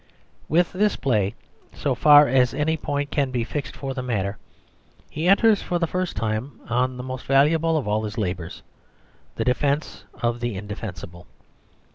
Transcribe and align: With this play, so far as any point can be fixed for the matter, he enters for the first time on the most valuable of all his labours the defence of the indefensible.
With 0.49 0.73
this 0.73 0.95
play, 0.95 1.35
so 1.75 1.93
far 1.93 2.27
as 2.27 2.55
any 2.55 2.75
point 2.75 3.11
can 3.11 3.29
be 3.29 3.43
fixed 3.43 3.75
for 3.75 3.93
the 3.93 4.01
matter, 4.01 4.39
he 5.11 5.27
enters 5.27 5.61
for 5.61 5.77
the 5.77 5.85
first 5.85 6.15
time 6.15 6.59
on 6.67 6.97
the 6.97 7.03
most 7.03 7.23
valuable 7.27 7.77
of 7.77 7.87
all 7.87 8.03
his 8.03 8.17
labours 8.17 8.63
the 9.35 9.45
defence 9.45 10.03
of 10.15 10.39
the 10.39 10.55
indefensible. 10.55 11.27